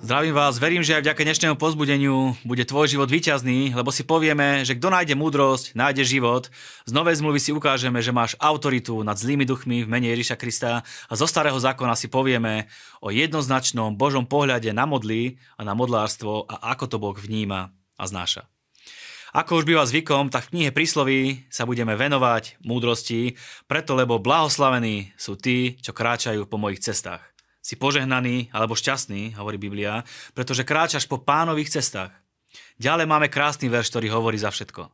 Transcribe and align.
Zdravím 0.00 0.32
vás, 0.32 0.56
verím, 0.56 0.80
že 0.80 0.96
aj 0.96 1.04
vďaka 1.04 1.28
dnešnému 1.28 1.56
pozbudeniu 1.60 2.32
bude 2.48 2.64
tvoj 2.64 2.88
život 2.88 3.12
výťazný, 3.12 3.76
lebo 3.76 3.92
si 3.92 4.00
povieme, 4.00 4.64
že 4.64 4.72
kto 4.72 4.88
nájde 4.88 5.12
múdrosť, 5.12 5.76
nájde 5.76 6.08
život. 6.08 6.48
Z 6.88 6.96
novej 6.96 7.20
zmluvy 7.20 7.36
si 7.36 7.52
ukážeme, 7.52 8.00
že 8.00 8.08
máš 8.08 8.32
autoritu 8.40 9.04
nad 9.04 9.20
zlými 9.20 9.44
duchmi 9.44 9.84
v 9.84 9.92
mene 9.92 10.08
Ježiša 10.08 10.40
Krista 10.40 10.80
a 10.80 11.12
zo 11.12 11.28
starého 11.28 11.60
zákona 11.60 11.92
si 12.00 12.08
povieme 12.08 12.72
o 13.04 13.12
jednoznačnom 13.12 13.92
Božom 13.92 14.24
pohľade 14.24 14.72
na 14.72 14.88
modly 14.88 15.36
a 15.60 15.68
na 15.68 15.76
modlárstvo 15.76 16.48
a 16.48 16.72
ako 16.72 16.84
to 16.88 16.96
Boh 16.96 17.16
vníma 17.20 17.68
a 18.00 18.04
znáša. 18.08 18.48
Ako 19.36 19.60
už 19.60 19.68
býva 19.68 19.84
zvykom, 19.84 20.32
tak 20.32 20.48
v 20.48 20.52
knihe 20.56 20.70
prísloví 20.72 21.44
sa 21.52 21.68
budeme 21.68 21.92
venovať 21.92 22.56
múdrosti, 22.64 23.36
preto 23.68 23.92
lebo 23.92 24.16
blahoslavení 24.16 25.12
sú 25.20 25.36
tí, 25.36 25.76
čo 25.84 25.92
kráčajú 25.92 26.48
po 26.48 26.56
mojich 26.56 26.80
cestách. 26.80 27.20
Si 27.60 27.76
požehnaný 27.76 28.48
alebo 28.56 28.72
šťastný, 28.72 29.36
hovorí 29.36 29.60
Biblia, 29.60 30.02
pretože 30.32 30.64
kráčaš 30.64 31.04
po 31.04 31.20
pánových 31.20 31.76
cestách. 31.76 32.12
Ďalej 32.80 33.06
máme 33.06 33.28
krásny 33.28 33.68
verš, 33.68 33.92
ktorý 33.92 34.08
hovorí 34.10 34.40
za 34.40 34.48
všetko. 34.48 34.88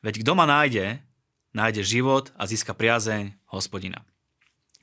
Veď 0.00 0.24
kto 0.24 0.32
ma 0.32 0.48
nájde, 0.48 1.04
nájde 1.52 1.82
život 1.84 2.32
a 2.40 2.48
získa 2.48 2.72
priazeň 2.72 3.36
hospodina. 3.52 4.02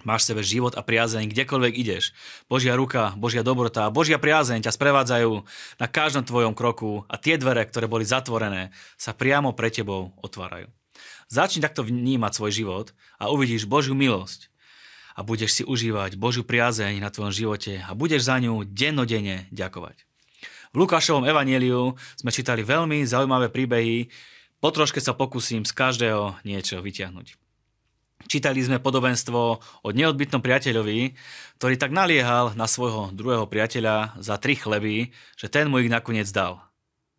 Máš 0.04 0.27
v 0.27 0.30
sebe 0.36 0.44
život 0.44 0.74
a 0.76 0.84
priazeň, 0.84 1.32
kdekoľvek 1.32 1.74
ideš. 1.80 2.12
Božia 2.52 2.76
ruka, 2.76 3.16
Božia 3.16 3.41
dobrota, 3.41 3.88
Božia 3.88 4.20
priazeň 4.20 4.68
ťa 4.68 4.76
sprevádzajú 4.76 5.32
na 5.80 5.88
každom 5.88 6.27
tvojom 6.27 6.54
kroku 6.54 7.08
a 7.08 7.16
tie 7.16 7.40
dvere, 7.40 7.63
ktoré 7.63 7.88
boli 7.88 8.04
zatvorené, 8.04 8.76
sa 9.00 9.16
priamo 9.16 9.55
pre 9.55 9.72
tebou 9.72 10.12
otvárajú. 10.20 10.68
Začni 11.32 11.63
takto 11.63 11.88
vnímať 11.88 12.32
svoj 12.36 12.52
život 12.52 12.88
a 13.18 13.32
uvidíš 13.32 13.66
Božiu 13.66 13.98
milosť, 13.98 14.52
a 15.13 15.22
budeš 15.22 15.62
si 15.62 15.63
užívať 15.66 16.17
Božiu 16.17 16.41
priazeň 16.41 16.98
na 16.98 17.13
tvojom 17.13 17.34
živote 17.34 17.81
a 17.85 17.94
budeš 17.94 18.26
za 18.26 18.41
ňu 18.41 18.66
dennodenne 18.66 19.46
ďakovať. 19.54 20.05
V 20.74 20.76
Lukášovom 20.82 21.29
evanieliu 21.29 21.93
sme 22.18 22.34
čítali 22.34 22.65
veľmi 22.65 23.05
zaujímavé 23.05 23.54
príbehy, 23.54 24.10
po 24.57 24.73
troške 24.73 24.98
sa 24.98 25.13
pokúsim 25.13 25.62
z 25.62 25.71
každého 25.76 26.41
niečo 26.41 26.82
vyťahnuť. 26.82 27.38
Čítali 28.26 28.63
sme 28.63 28.79
podobenstvo 28.79 29.40
o 29.84 29.90
neodbytnom 29.91 30.40
priateľovi, 30.40 31.13
ktorý 31.60 31.76
tak 31.76 31.91
naliehal 31.91 32.55
na 32.55 32.66
svojho 32.66 33.12
druhého 33.12 33.45
priateľa 33.45 34.18
za 34.18 34.40
tri 34.40 34.55
chleby, 34.55 35.12
že 35.35 35.51
ten 35.51 35.68
mu 35.68 35.84
ich 35.84 35.91
nakoniec 35.91 36.32
dal. 36.32 36.63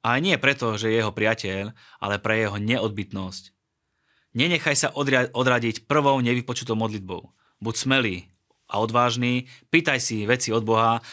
A 0.01 0.17
nie 0.19 0.35
preto, 0.41 0.81
že 0.81 0.89
je 0.89 1.05
jeho 1.05 1.13
priateľ, 1.13 1.77
ale 2.01 2.17
pre 2.19 2.43
jeho 2.43 2.57
neodbytnosť. 2.57 3.53
Nenechaj 4.35 4.77
sa 4.77 4.89
odradiť 5.31 5.87
prvou 5.87 6.19
nevypočutou 6.19 6.75
modlitbou 6.75 7.31
buď 7.61 7.75
smelý 7.75 8.17
a 8.71 8.81
odvážny, 8.81 9.47
pýtaj 9.71 10.01
si 10.01 10.25
veci 10.27 10.51
od 10.51 10.67
Boha 10.67 11.05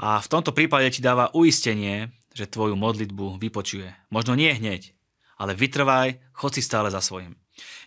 a 0.00 0.20
v 0.20 0.30
tomto 0.30 0.56
prípade 0.56 0.88
ti 0.94 1.00
dáva 1.04 1.28
uistenie, 1.36 2.08
že 2.32 2.48
tvoju 2.48 2.78
modlitbu 2.78 3.36
vypočuje. 3.42 3.90
Možno 4.08 4.38
nie 4.38 4.54
hneď, 4.54 4.94
ale 5.36 5.52
vytrvaj, 5.52 6.22
chod 6.32 6.56
si 6.56 6.62
stále 6.62 6.88
za 6.88 7.02
svojim. 7.02 7.36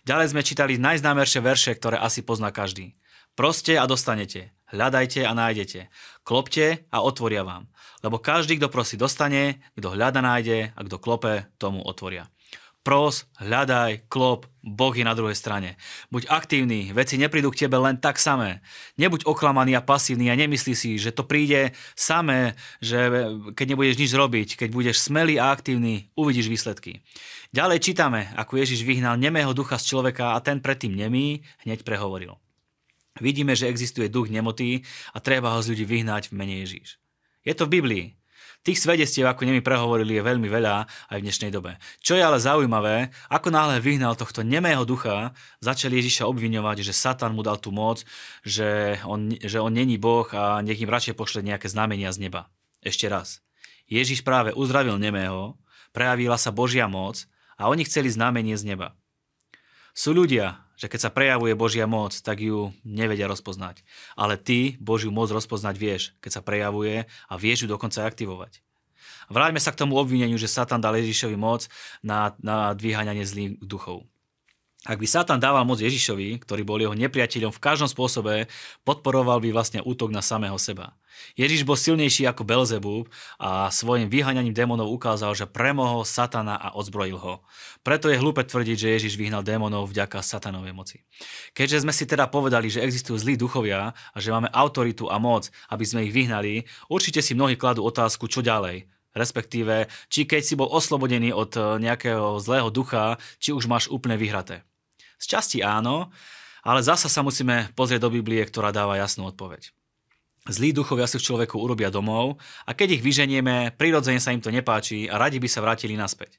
Ďalej 0.06 0.36
sme 0.36 0.46
čítali 0.46 0.78
najznámejšie 0.78 1.40
verše, 1.42 1.72
ktoré 1.74 1.98
asi 1.98 2.22
pozná 2.22 2.54
každý. 2.54 2.94
Proste 3.34 3.74
a 3.74 3.88
dostanete, 3.90 4.54
hľadajte 4.70 5.26
a 5.26 5.32
nájdete, 5.34 5.90
klopte 6.22 6.86
a 6.94 7.02
otvoria 7.02 7.42
vám. 7.42 7.66
Lebo 8.06 8.22
každý, 8.22 8.62
kto 8.62 8.70
prosí, 8.70 8.94
dostane, 8.94 9.64
kto 9.74 9.90
hľada, 9.96 10.22
nájde 10.22 10.70
a 10.70 10.80
kto 10.86 10.96
klope, 11.02 11.50
tomu 11.58 11.82
otvoria. 11.82 12.30
Pros, 12.84 13.24
hľadaj, 13.40 14.12
klop, 14.12 14.44
Boh 14.60 14.92
je 14.92 15.08
na 15.08 15.16
druhej 15.16 15.32
strane. 15.32 15.80
Buď 16.12 16.28
aktívny, 16.28 16.92
veci 16.92 17.16
neprídu 17.16 17.48
k 17.48 17.64
tebe 17.64 17.80
len 17.80 17.96
tak 17.96 18.20
samé. 18.20 18.60
Nebuď 19.00 19.24
oklamaný 19.24 19.72
a 19.72 19.80
pasívny 19.80 20.28
a 20.28 20.36
nemyslí 20.36 20.76
si, 20.76 21.00
že 21.00 21.08
to 21.08 21.24
príde 21.24 21.72
samé, 21.96 22.60
že 22.84 23.08
keď 23.56 23.66
nebudeš 23.72 23.96
nič 23.96 24.12
robiť, 24.12 24.48
keď 24.60 24.68
budeš 24.68 25.00
smelý 25.00 25.40
a 25.40 25.48
aktívny, 25.48 26.12
uvidíš 26.12 26.52
výsledky. 26.52 27.00
Ďalej 27.56 27.80
čítame, 27.80 28.28
ako 28.36 28.60
Ježiš 28.60 28.84
vyhnal 28.84 29.16
nemého 29.16 29.56
ducha 29.56 29.80
z 29.80 29.88
človeka 29.88 30.36
a 30.36 30.44
ten 30.44 30.60
predtým 30.60 30.92
nemý 30.92 31.40
hneď 31.64 31.88
prehovoril. 31.88 32.36
Vidíme, 33.16 33.56
že 33.56 33.72
existuje 33.72 34.12
duch 34.12 34.28
nemoty 34.28 34.84
a 35.16 35.24
treba 35.24 35.56
ho 35.56 35.64
z 35.64 35.72
ľudí 35.72 35.88
vyhnať 35.88 36.28
v 36.28 36.36
mene 36.36 36.60
Ježíš. 36.60 37.00
Je 37.48 37.56
to 37.56 37.64
v 37.64 37.80
Biblii. 37.80 38.06
Tých 38.64 38.80
svedectiev, 38.80 39.28
ako 39.28 39.44
nemi 39.44 39.60
prehovorili, 39.60 40.16
je 40.16 40.24
veľmi 40.24 40.48
veľa 40.48 40.88
aj 41.12 41.18
v 41.20 41.24
dnešnej 41.28 41.52
dobe. 41.52 41.76
Čo 42.00 42.16
je 42.16 42.24
ale 42.24 42.40
zaujímavé, 42.40 43.12
ako 43.28 43.52
náhle 43.52 43.76
vyhnal 43.76 44.16
tohto 44.16 44.40
nemého 44.40 44.88
ducha, 44.88 45.36
začal 45.60 45.92
Ježiša 45.92 46.24
obviňovať, 46.24 46.80
že 46.80 46.96
Satan 46.96 47.36
mu 47.36 47.44
dal 47.44 47.60
tú 47.60 47.76
moc, 47.76 48.08
že 48.40 48.96
on, 49.04 49.36
že 49.36 49.60
on 49.60 49.68
není 49.68 50.00
Boh 50.00 50.24
a 50.32 50.64
nech 50.64 50.80
im 50.80 50.88
radšej 50.88 51.12
pošle 51.12 51.44
nejaké 51.44 51.68
znamenia 51.68 52.08
z 52.08 52.24
neba. 52.24 52.48
Ešte 52.80 53.04
raz. 53.04 53.44
Ježiš 53.84 54.24
práve 54.24 54.56
uzdravil 54.56 54.96
nemého, 54.96 55.60
prejavila 55.92 56.40
sa 56.40 56.48
Božia 56.48 56.88
moc 56.88 57.28
a 57.60 57.68
oni 57.68 57.84
chceli 57.84 58.08
znamenie 58.08 58.56
z 58.56 58.64
neba. 58.64 58.96
Sú 59.92 60.16
ľudia, 60.16 60.63
že 60.74 60.90
keď 60.90 61.00
sa 61.08 61.14
prejavuje 61.14 61.54
Božia 61.58 61.86
moc, 61.86 62.14
tak 62.14 62.42
ju 62.42 62.74
nevedia 62.82 63.30
rozpoznať. 63.30 63.82
Ale 64.18 64.38
ty 64.38 64.78
Božiu 64.78 65.14
moc 65.14 65.30
rozpoznať 65.30 65.74
vieš, 65.78 66.02
keď 66.22 66.40
sa 66.40 66.42
prejavuje 66.42 67.06
a 67.08 67.34
vieš 67.34 67.66
ju 67.66 67.68
dokonca 67.70 68.06
aktivovať. 68.06 68.62
Vráťme 69.32 69.60
sa 69.60 69.72
k 69.72 69.80
tomu 69.80 69.96
obvineniu, 69.96 70.36
že 70.36 70.50
Satan 70.50 70.84
dal 70.84 71.00
Ježišovi 71.00 71.36
moc 71.36 71.66
na, 72.04 72.36
na 72.44 72.76
dvíhaňanie 72.76 73.24
zlých 73.24 73.56
duchov. 73.64 74.04
Ak 74.84 75.00
by 75.00 75.08
Satan 75.08 75.40
dával 75.40 75.64
moc 75.64 75.80
Ježišovi, 75.80 76.44
ktorý 76.44 76.60
bol 76.60 76.76
jeho 76.76 76.92
nepriateľom 76.92 77.56
v 77.56 77.62
každom 77.64 77.88
spôsobe, 77.88 78.52
podporoval 78.84 79.40
by 79.40 79.48
vlastne 79.48 79.80
útok 79.80 80.12
na 80.12 80.20
samého 80.20 80.60
seba. 80.60 80.92
Ježiš 81.40 81.64
bol 81.64 81.72
silnejší 81.72 82.28
ako 82.28 82.44
Belzebub 82.44 83.08
a 83.40 83.72
svojim 83.72 84.12
vyháňaním 84.12 84.52
démonov 84.52 84.92
ukázal, 84.92 85.32
že 85.32 85.48
premohol 85.48 86.04
Satana 86.04 86.60
a 86.60 86.76
odzbrojil 86.76 87.16
ho. 87.16 87.40
Preto 87.80 88.12
je 88.12 88.20
hlúpe 88.20 88.44
tvrdiť, 88.44 88.76
že 88.76 88.92
Ježiš 89.00 89.16
vyhnal 89.16 89.40
démonov 89.40 89.88
vďaka 89.88 90.20
satanovej 90.20 90.76
moci. 90.76 91.00
Keďže 91.56 91.88
sme 91.88 91.96
si 91.96 92.04
teda 92.04 92.28
povedali, 92.28 92.68
že 92.68 92.84
existujú 92.84 93.16
zlí 93.16 93.40
duchovia 93.40 93.96
a 93.96 94.16
že 94.20 94.36
máme 94.36 94.52
autoritu 94.52 95.08
a 95.08 95.16
moc, 95.16 95.48
aby 95.72 95.84
sme 95.88 96.04
ich 96.04 96.12
vyhnali, 96.12 96.68
určite 96.92 97.24
si 97.24 97.32
mnohí 97.32 97.56
kladú 97.56 97.80
otázku, 97.88 98.28
čo 98.28 98.44
ďalej 98.44 98.84
respektíve, 99.14 99.86
či 100.10 100.26
keď 100.26 100.42
si 100.42 100.58
bol 100.58 100.66
oslobodený 100.66 101.30
od 101.30 101.54
nejakého 101.78 102.42
zlého 102.42 102.66
ducha, 102.66 103.22
či 103.38 103.54
už 103.54 103.70
máš 103.70 103.86
úplne 103.86 104.18
vyhraté. 104.18 104.66
Z 105.18 105.26
časti 105.38 105.58
áno, 105.64 106.10
ale 106.64 106.80
zasa 106.80 107.12
sa 107.12 107.20
musíme 107.20 107.70
pozrieť 107.76 108.08
do 108.08 108.10
Biblie, 108.10 108.40
ktorá 108.44 108.72
dáva 108.72 108.96
jasnú 108.96 109.28
odpoveď. 109.28 109.70
Zlí 110.44 110.76
duchovia 110.76 111.08
si 111.08 111.16
v 111.16 111.24
človeku 111.24 111.56
urobia 111.56 111.88
domov 111.88 112.36
a 112.68 112.76
keď 112.76 113.00
ich 113.00 113.02
vyženieme, 113.04 113.72
prirodzene 113.80 114.20
sa 114.20 114.32
im 114.36 114.44
to 114.44 114.52
nepáči 114.52 115.08
a 115.08 115.16
radi 115.16 115.40
by 115.40 115.48
sa 115.48 115.64
vrátili 115.64 115.96
naspäť. 115.96 116.36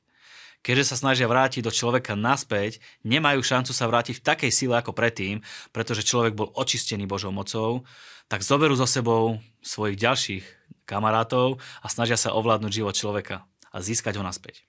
Keďže 0.66 0.94
sa 0.94 0.96
snažia 0.98 1.30
vrátiť 1.30 1.62
do 1.62 1.70
človeka 1.70 2.18
naspäť, 2.18 2.82
nemajú 3.06 3.42
šancu 3.42 3.70
sa 3.70 3.86
vrátiť 3.86 4.18
v 4.18 4.26
takej 4.26 4.52
sile 4.54 4.78
ako 4.82 4.98
predtým, 4.98 5.46
pretože 5.70 6.06
človek 6.06 6.34
bol 6.34 6.50
očistený 6.58 7.06
Božou 7.06 7.30
mocou, 7.30 7.86
tak 8.26 8.42
zoberú 8.42 8.74
so 8.74 8.90
sebou 8.90 9.38
svojich 9.62 9.98
ďalších 9.98 10.46
kamarátov 10.90 11.62
a 11.82 11.88
snažia 11.90 12.18
sa 12.18 12.34
ovládnuť 12.34 12.72
život 12.82 12.98
človeka 12.98 13.46
a 13.70 13.78
získať 13.78 14.18
ho 14.18 14.26
naspäť. 14.26 14.66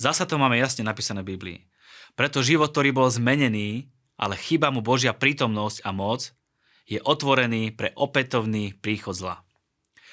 Zasa 0.00 0.24
to 0.24 0.40
máme 0.40 0.56
jasne 0.56 0.84
napísané 0.86 1.20
v 1.20 1.36
Biblii. 1.36 1.58
Preto 2.16 2.40
život, 2.40 2.72
ktorý 2.72 2.90
bol 2.92 3.08
zmenený, 3.08 3.92
ale 4.20 4.36
chyba 4.36 4.68
mu 4.68 4.84
Božia 4.84 5.16
prítomnosť 5.16 5.84
a 5.84 5.90
moc, 5.92 6.32
je 6.90 6.98
otvorený 6.98 7.70
pre 7.72 7.94
opätovný 7.94 8.74
príchod 8.76 9.14
zla. 9.14 9.46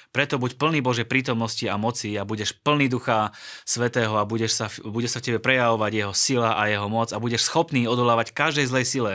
Preto 0.08 0.40
buď 0.40 0.56
plný 0.56 0.80
Božej 0.80 1.04
prítomnosti 1.04 1.68
a 1.68 1.76
moci 1.76 2.16
a 2.16 2.24
budeš 2.24 2.56
plný 2.64 2.88
Ducha 2.88 3.28
Svetého 3.68 4.16
a 4.16 4.24
budeš 4.24 4.56
sa, 4.56 4.72
bude 4.80 5.04
sa 5.04 5.20
v 5.20 5.26
tebe 5.28 5.38
prejavovať 5.42 5.92
jeho 5.92 6.14
sila 6.16 6.56
a 6.56 6.64
jeho 6.64 6.88
moc 6.88 7.12
a 7.12 7.20
budeš 7.20 7.44
schopný 7.44 7.84
odolávať 7.84 8.32
každej 8.32 8.72
zlej 8.72 8.86
sile 8.88 9.14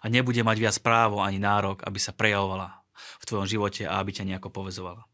a 0.00 0.06
nebude 0.12 0.44
mať 0.44 0.56
viac 0.60 0.76
právo 0.84 1.24
ani 1.24 1.40
nárok, 1.40 1.80
aby 1.88 1.96
sa 1.96 2.12
prejavovala 2.12 2.84
v 2.92 3.24
tvojom 3.24 3.48
živote 3.48 3.88
a 3.88 3.96
aby 3.96 4.12
ťa 4.12 4.28
nejako 4.28 4.52
povezovala. 4.52 5.08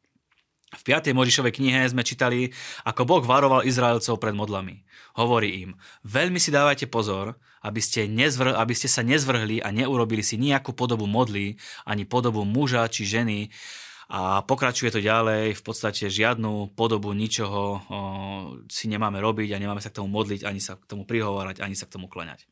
V 0.71 0.83
5. 0.87 1.11
Možišovej 1.11 1.59
knihe 1.59 1.83
sme 1.91 2.07
čítali, 2.07 2.55
ako 2.87 3.03
Boh 3.03 3.25
varoval 3.27 3.67
Izraelcov 3.67 4.23
pred 4.23 4.39
modlami. 4.39 4.87
Hovorí 5.19 5.67
im, 5.67 5.75
veľmi 6.07 6.39
si 6.39 6.55
dávajte 6.55 6.87
pozor, 6.87 7.35
aby 7.67 7.83
ste, 7.83 8.07
nezvr- 8.07 8.55
aby 8.55 8.75
ste 8.79 8.87
sa 8.87 9.03
nezvrhli 9.03 9.61
a 9.61 9.75
neurobili 9.75 10.23
si 10.23 10.39
nejakú 10.39 10.71
podobu 10.71 11.11
modly, 11.11 11.59
ani 11.83 12.07
podobu 12.07 12.47
muža 12.47 12.87
či 12.87 13.03
ženy, 13.03 13.51
a 14.11 14.43
pokračuje 14.43 14.91
to 14.91 14.99
ďalej, 14.99 15.55
v 15.55 15.63
podstate 15.63 16.11
žiadnu 16.11 16.75
podobu 16.75 17.15
ničoho 17.15 17.63
o, 17.63 17.79
si 18.67 18.91
nemáme 18.91 19.23
robiť 19.23 19.55
a 19.55 19.63
nemáme 19.63 19.79
sa 19.79 19.95
k 19.95 20.03
tomu 20.03 20.11
modliť, 20.11 20.43
ani 20.43 20.59
sa 20.59 20.75
k 20.75 20.83
tomu 20.83 21.07
prihovárať, 21.07 21.63
ani 21.63 21.79
sa 21.79 21.87
k 21.87 21.95
tomu 21.95 22.11
klaňať. 22.11 22.43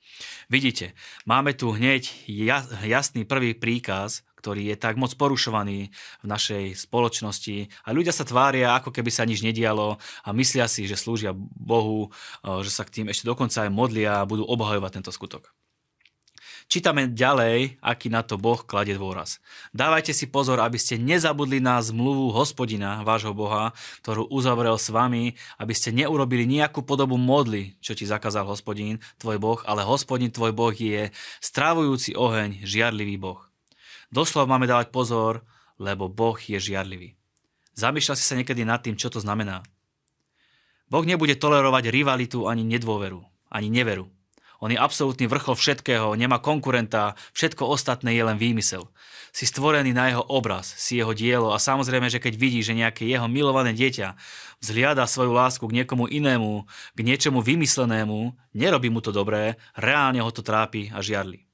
Vidíte, 0.47 0.94
máme 1.26 1.59
tu 1.59 1.75
hneď 1.75 2.06
jasný 2.87 3.26
prvý 3.26 3.59
príkaz, 3.59 4.23
ktorý 4.38 4.70
je 4.70 4.76
tak 4.79 4.94
moc 4.94 5.11
porušovaný 5.19 5.90
v 6.23 6.26
našej 6.26 6.79
spoločnosti 6.79 7.69
a 7.82 7.88
ľudia 7.90 8.14
sa 8.14 8.23
tvária, 8.23 8.79
ako 8.79 8.94
keby 8.94 9.11
sa 9.11 9.26
nič 9.26 9.43
nedialo 9.43 9.99
a 9.99 10.29
myslia 10.31 10.70
si, 10.70 10.87
že 10.87 10.94
slúžia 10.94 11.35
Bohu, 11.37 12.14
že 12.62 12.70
sa 12.70 12.87
k 12.87 13.02
tým 13.02 13.11
ešte 13.11 13.26
dokonca 13.26 13.67
aj 13.67 13.75
modlia 13.75 14.23
a 14.23 14.29
budú 14.29 14.46
obhajovať 14.46 15.02
tento 15.02 15.11
skutok. 15.11 15.50
Čítame 16.69 17.08
ďalej, 17.08 17.81
aký 17.81 18.12
na 18.12 18.20
to 18.20 18.37
Boh 18.37 18.61
kladie 18.61 18.93
dôraz. 18.93 19.40
Dávajte 19.73 20.12
si 20.12 20.29
pozor, 20.29 20.61
aby 20.61 20.76
ste 20.76 21.00
nezabudli 21.00 21.64
na 21.64 21.81
zmluvu 21.81 22.29
hospodina, 22.29 23.00
vášho 23.08 23.32
Boha, 23.32 23.73
ktorú 24.05 24.29
uzavrel 24.29 24.76
s 24.76 24.93
vami, 24.93 25.32
aby 25.56 25.73
ste 25.73 25.96
neurobili 25.96 26.44
nejakú 26.44 26.85
podobu 26.85 27.17
modly, 27.17 27.73
čo 27.81 27.96
ti 27.96 28.05
zakázal 28.05 28.44
hospodín, 28.44 29.00
tvoj 29.17 29.40
Boh, 29.40 29.61
ale 29.64 29.81
hospodin 29.81 30.29
tvoj 30.29 30.52
Boh 30.52 30.76
je 30.76 31.08
strávujúci 31.40 32.12
oheň, 32.20 32.61
žiarlivý 32.61 33.17
Boh. 33.17 33.48
Doslov 34.09 34.49
máme 34.49 34.65
dávať 34.65 34.89
pozor, 34.89 35.45
lebo 35.77 36.09
Boh 36.09 36.37
je 36.37 36.57
žiarlivý. 36.57 37.15
Zamýšľal 37.77 38.17
si 38.19 38.25
sa 38.25 38.35
niekedy 38.35 38.65
nad 38.65 38.83
tým, 38.83 38.99
čo 38.99 39.13
to 39.13 39.21
znamená. 39.21 39.63
Boh 40.89 41.05
nebude 41.05 41.37
tolerovať 41.37 41.93
rivalitu 41.93 42.49
ani 42.49 42.65
nedôveru, 42.65 43.21
ani 43.53 43.69
neveru. 43.69 44.09
On 44.59 44.67
je 44.67 44.75
absolútny 44.75 45.31
vrchol 45.31 45.55
všetkého, 45.55 46.19
nemá 46.19 46.43
konkurenta, 46.43 47.15
všetko 47.31 47.63
ostatné 47.71 48.19
je 48.19 48.27
len 48.27 48.35
výmysel. 48.35 48.91
Si 49.31 49.47
stvorený 49.47 49.95
na 49.95 50.11
jeho 50.11 50.25
obraz, 50.27 50.75
si 50.75 50.99
jeho 50.99 51.15
dielo 51.15 51.55
a 51.55 51.63
samozrejme, 51.63 52.11
že 52.11 52.19
keď 52.19 52.35
vidí, 52.35 52.61
že 52.67 52.75
nejaké 52.75 53.07
jeho 53.07 53.31
milované 53.31 53.71
dieťa 53.71 54.19
vzliada 54.59 55.07
svoju 55.07 55.31
lásku 55.31 55.63
k 55.63 55.77
niekomu 55.79 56.11
inému, 56.11 56.67
k 56.99 57.01
niečomu 57.07 57.39
vymyslenému, 57.39 58.35
nerobí 58.59 58.91
mu 58.91 58.99
to 58.99 59.15
dobré, 59.15 59.55
reálne 59.79 60.19
ho 60.19 60.31
to 60.35 60.43
trápi 60.43 60.91
a 60.91 60.99
žiarli. 60.99 61.48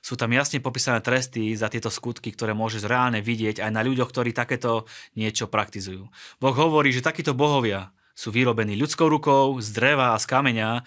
Sú 0.00 0.14
tam 0.14 0.30
jasne 0.30 0.62
popísané 0.62 1.02
tresty 1.02 1.52
za 1.58 1.66
tieto 1.66 1.90
skutky, 1.90 2.30
ktoré 2.32 2.54
môžeš 2.54 2.86
reálne 2.86 3.18
vidieť 3.18 3.62
aj 3.62 3.70
na 3.74 3.82
ľuďoch, 3.82 4.10
ktorí 4.10 4.30
takéto 4.32 4.86
niečo 5.18 5.50
praktizujú. 5.50 6.06
Boh 6.38 6.56
hovorí, 6.56 6.94
že 6.94 7.04
takíto 7.04 7.34
bohovia 7.34 7.90
sú 8.18 8.34
vyrobení 8.34 8.74
ľudskou 8.74 9.06
rukou, 9.06 9.62
z 9.62 9.68
dreva 9.70 10.14
a 10.14 10.20
z 10.20 10.26
kameňa, 10.26 10.82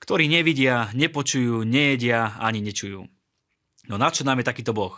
ktorí 0.00 0.32
nevidia, 0.32 0.88
nepočujú, 0.96 1.64
nejedia 1.68 2.40
ani 2.40 2.64
nečujú. 2.64 3.04
No 3.88 3.94
na 4.00 4.08
čo 4.08 4.24
nám 4.24 4.40
je 4.40 4.48
takýto 4.48 4.72
Boh? 4.72 4.96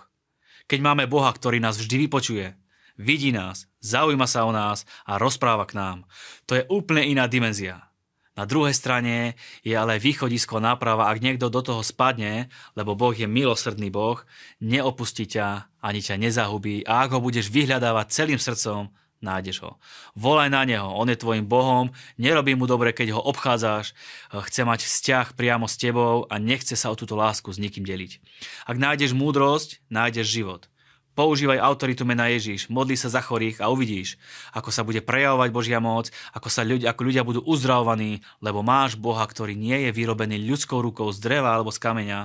Keď 0.71 0.79
máme 0.79 1.11
Boha, 1.11 1.35
ktorý 1.35 1.59
nás 1.59 1.75
vždy 1.75 2.07
vypočuje, 2.07 2.55
vidí 2.95 3.35
nás, 3.35 3.67
zaujíma 3.83 4.31
sa 4.31 4.47
o 4.47 4.55
nás 4.55 4.87
a 5.03 5.19
rozpráva 5.19 5.67
k 5.67 5.75
nám. 5.75 5.99
To 6.47 6.55
je 6.55 6.63
úplne 6.71 7.03
iná 7.03 7.27
dimenzia. 7.27 7.92
Na 8.33 8.49
druhej 8.49 8.73
strane 8.73 9.37
je 9.61 9.77
ale 9.77 10.01
východisko 10.01 10.57
náprava, 10.57 11.13
ak 11.13 11.21
niekto 11.21 11.53
do 11.53 11.61
toho 11.61 11.85
spadne, 11.85 12.49
lebo 12.73 12.97
Boh 12.97 13.13
je 13.13 13.29
milosrdný 13.29 13.93
Boh, 13.93 14.25
neopustí 14.65 15.29
ťa 15.29 15.69
ani 15.85 16.01
ťa 16.01 16.17
nezahubí 16.17 16.89
a 16.89 17.05
ak 17.05 17.13
ho 17.13 17.21
budeš 17.21 17.53
vyhľadávať 17.53 18.07
celým 18.09 18.41
srdcom, 18.41 18.89
nájdeš 19.21 19.61
ho. 19.61 19.77
Volaj 20.17 20.49
na 20.49 20.65
neho, 20.65 20.89
on 20.97 21.13
je 21.13 21.21
tvojim 21.21 21.45
Bohom, 21.45 21.93
nerobí 22.17 22.57
mu 22.57 22.65
dobre, 22.65 22.97
keď 22.97 23.15
ho 23.15 23.21
obchádzaš, 23.21 23.93
chce 24.33 24.63
mať 24.65 24.81
vzťah 24.81 25.27
priamo 25.37 25.69
s 25.69 25.77
tebou 25.77 26.25
a 26.33 26.41
nechce 26.41 26.73
sa 26.73 26.89
o 26.89 26.97
túto 26.97 27.13
lásku 27.13 27.53
s 27.53 27.61
nikým 27.61 27.85
deliť. 27.85 28.17
Ak 28.65 28.81
nájdeš 28.81 29.13
múdrosť, 29.13 29.85
nájdeš 29.93 30.27
život. 30.33 30.72
Používaj 31.13 31.61
autoritu 31.61 32.09
mena 32.09 32.33
Ježiš, 32.33 32.73
modli 32.73 32.97
sa 32.97 33.13
za 33.13 33.21
chorých 33.21 33.61
a 33.61 33.69
uvidíš, 33.69 34.17
ako 34.57 34.73
sa 34.73 34.81
bude 34.81 35.05
prejavovať 35.05 35.49
Božia 35.53 35.77
moc, 35.77 36.09
ako, 36.33 36.49
sa 36.49 36.65
ľudia, 36.65 36.97
ako 36.97 37.03
ľudia 37.05 37.21
budú 37.21 37.45
uzdravovaní, 37.45 38.25
lebo 38.41 38.65
máš 38.65 38.97
Boha, 38.97 39.21
ktorý 39.29 39.53
nie 39.53 39.89
je 39.89 39.91
vyrobený 39.93 40.41
ľudskou 40.41 40.81
rukou 40.81 41.13
z 41.13 41.21
dreva 41.21 41.53
alebo 41.53 41.69
z 41.69 41.85
kameňa. 41.85 42.21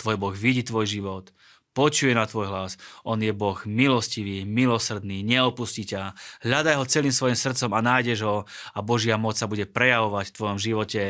Tvoj 0.00 0.16
Boh 0.16 0.32
vidí 0.32 0.64
tvoj 0.64 0.88
život 0.88 1.36
počuje 1.70 2.12
na 2.12 2.26
tvoj 2.26 2.50
hlas. 2.50 2.76
On 3.06 3.16
je 3.16 3.30
Boh 3.30 3.56
milostivý, 3.64 4.42
milosrdný, 4.44 5.22
neopustí 5.22 5.86
ťa. 5.86 6.12
Hľadaj 6.44 6.74
ho 6.76 6.84
celým 6.84 7.14
svojim 7.14 7.38
srdcom 7.38 7.70
a 7.72 7.80
nájdeš 7.80 8.20
ho 8.26 8.36
a 8.74 8.78
Božia 8.82 9.16
moc 9.16 9.38
sa 9.38 9.46
bude 9.46 9.64
prejavovať 9.70 10.30
v 10.30 10.36
tvojom 10.36 10.58
živote. 10.58 11.02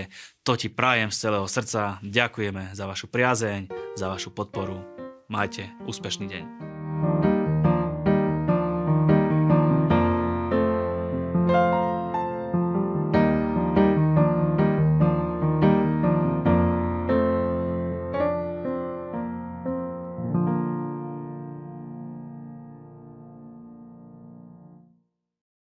To 0.44 0.54
ti 0.54 0.68
prajem 0.70 1.10
z 1.10 1.26
celého 1.26 1.46
srdca. 1.48 1.98
Ďakujeme 2.04 2.76
za 2.76 2.84
vašu 2.86 3.08
priazeň, 3.08 3.72
za 3.96 4.06
vašu 4.12 4.30
podporu. 4.30 4.84
Majte 5.30 5.70
úspešný 5.86 6.26
deň. 6.28 6.69
Thank 7.02 7.24
you. 7.24 7.29